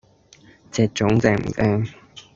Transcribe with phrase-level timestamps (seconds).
[0.71, 1.85] 隻糉正唔正